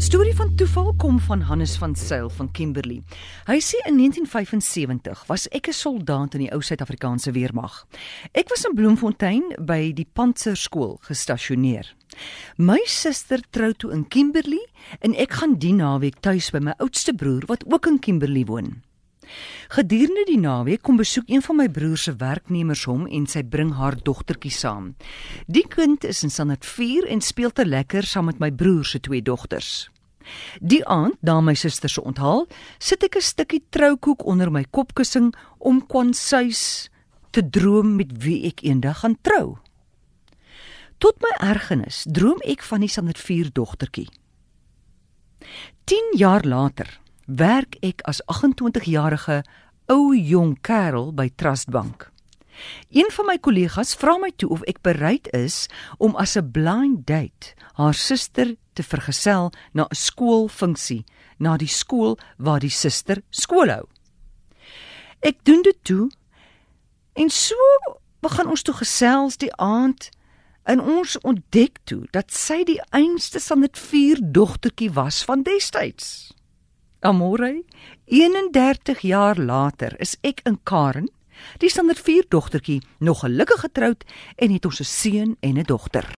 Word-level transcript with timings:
Storie 0.00 0.32
van 0.32 0.54
toeval 0.56 0.94
kom 0.96 1.18
van 1.20 1.40
Hannes 1.40 1.76
van 1.76 1.94
Sail 1.94 2.30
van 2.32 2.48
Kimberley. 2.50 3.02
Hy 3.44 3.58
sê 3.60 3.82
in 3.84 3.98
1975 4.00 5.26
was 5.28 5.44
ek 5.52 5.68
'n 5.68 5.76
soldaat 5.76 6.34
in 6.34 6.40
die 6.40 6.52
ou 6.54 6.62
Suid-Afrikaanse 6.62 7.32
weermag. 7.32 7.86
Ek 8.32 8.48
was 8.48 8.64
in 8.64 8.74
Bloemfontein 8.74 9.52
by 9.60 9.92
die 9.92 10.08
Pantserskool 10.12 10.98
gestasioneer. 11.02 11.94
My 12.56 12.80
suster 12.86 13.40
trou 13.50 13.72
toe 13.72 13.92
in 13.92 14.08
Kimberley 14.08 14.66
en 15.00 15.14
ek 15.14 15.32
gaan 15.32 15.58
die 15.58 15.74
naweek 15.74 16.20
tuis 16.20 16.50
by 16.50 16.58
my 16.58 16.72
oudste 16.78 17.12
broer 17.12 17.42
wat 17.46 17.64
ook 17.72 17.86
in 17.86 17.98
Kimberley 17.98 18.44
woon. 18.44 18.82
Gedurende 19.68 20.24
die 20.26 20.38
naweek 20.38 20.82
kom 20.82 20.96
besoek 20.96 21.28
een 21.30 21.42
van 21.42 21.56
my 21.56 21.68
broer 21.68 21.98
se 21.98 22.16
werknemers 22.18 22.84
hom 22.84 23.06
en 23.06 23.26
sy 23.26 23.42
bring 23.42 23.72
haar 23.78 23.96
dogtertjie 24.02 24.50
saam. 24.50 24.94
Die 25.46 25.66
kind 25.68 26.04
is 26.04 26.22
in 26.26 26.30
standaard 26.30 26.66
4 26.66 27.06
en 27.06 27.20
speel 27.20 27.50
te 27.50 27.66
lekker 27.66 28.06
saam 28.06 28.30
met 28.30 28.40
my 28.42 28.50
broer 28.50 28.84
se 28.84 29.00
twee 29.00 29.22
dogters. 29.22 29.90
Die 30.60 30.82
aand, 30.86 31.16
na 31.22 31.40
my 31.40 31.54
suster 31.54 31.90
se 31.90 32.02
onthaal, 32.02 32.46
sit 32.78 33.02
ek 33.02 33.16
'n 33.16 33.22
stukkie 33.22 33.62
troukoek 33.70 34.24
onder 34.24 34.50
my 34.50 34.64
kopkussing 34.70 35.34
om 35.58 35.86
kwansuis 35.86 36.90
te 37.30 37.42
droom 37.42 37.96
met 37.96 38.10
wie 38.22 38.46
ek 38.46 38.62
eendag 38.62 39.00
gaan 39.00 39.16
trou. 39.22 39.58
Tot 40.98 41.16
my 41.22 41.32
ergernis 41.40 42.04
droom 42.04 42.40
ek 42.44 42.62
van 42.62 42.80
die 42.80 42.88
standaard 42.88 43.18
4 43.18 43.52
dogtertjie. 43.52 44.08
10 45.84 46.16
jaar 46.16 46.44
later 46.44 47.00
werk 47.36 47.76
ek 47.86 48.02
as 48.10 48.22
28-jarige 48.26 49.42
ou 49.90 50.14
jong 50.14 50.56
kerel 50.66 51.12
by 51.14 51.28
Trust 51.36 51.70
Bank. 51.70 52.08
Een 52.90 53.08
van 53.14 53.26
my 53.26 53.38
kollegas 53.38 53.94
vra 53.96 54.16
my 54.18 54.32
toe 54.36 54.50
of 54.50 54.64
ek 54.68 54.82
bereid 54.84 55.30
is 55.36 55.68
om 55.98 56.16
as 56.16 56.36
'n 56.36 56.50
blind 56.50 57.06
date 57.06 57.54
haar 57.78 57.94
suster 57.94 58.56
te 58.74 58.82
vergesel 58.82 59.52
na 59.72 59.86
'n 59.88 59.94
skoolfunksie, 59.94 61.04
na 61.38 61.56
die 61.56 61.68
skool 61.68 62.18
waar 62.36 62.60
die 62.60 62.70
suster 62.70 63.22
skool 63.30 63.68
hou. 63.68 63.86
Ek 65.20 65.44
doen 65.44 65.62
dit 65.62 65.78
toe 65.82 66.10
en 67.12 67.30
so 67.30 67.56
begin 68.20 68.46
ons 68.46 68.62
toe 68.62 68.74
gesels 68.74 69.36
die 69.36 69.56
aand 69.56 70.10
en 70.64 70.80
ons 70.80 71.18
ontdek 71.20 71.78
toe 71.84 72.06
dat 72.10 72.32
sy 72.32 72.64
die 72.64 72.80
einste 72.90 73.40
van 73.40 73.60
dit 73.60 73.78
vier 73.78 74.18
dogtertjie 74.22 74.92
was 74.92 75.24
van 75.24 75.42
destyds. 75.42 76.39
Amore, 77.02 77.62
31 78.04 79.00
jaar 79.00 79.38
later 79.38 79.94
is 80.04 80.18
ek 80.20 80.42
in 80.44 80.58
Karen, 80.68 81.06
die 81.56 81.70
standaard 81.72 82.02
4 82.04 82.26
dogtertjie, 82.28 82.82
nog 83.00 83.22
gelukkig 83.24 83.64
getroud 83.64 84.04
en 84.36 84.52
het 84.52 84.64
ons 84.68 84.80
'n 84.80 84.84
seun 84.84 85.36
en 85.40 85.56
'n 85.56 85.64
dogter. 85.64 86.12